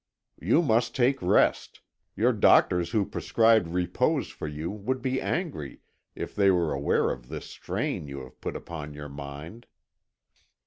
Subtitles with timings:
[0.41, 1.81] "You must take rest.
[2.15, 5.81] Your doctors who prescribed repose for you would be angry
[6.15, 9.67] if they were aware of the strain you have put upon your mind."